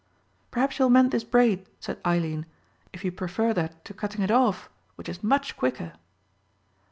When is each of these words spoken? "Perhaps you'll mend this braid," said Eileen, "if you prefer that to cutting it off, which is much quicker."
"Perhaps 0.49 0.79
you'll 0.79 0.89
mend 0.89 1.11
this 1.11 1.23
braid," 1.23 1.69
said 1.79 1.99
Eileen, 2.03 2.47
"if 2.91 3.05
you 3.05 3.11
prefer 3.11 3.53
that 3.53 3.85
to 3.85 3.93
cutting 3.93 4.23
it 4.23 4.31
off, 4.31 4.67
which 4.95 5.07
is 5.07 5.21
much 5.23 5.55
quicker." 5.55 5.93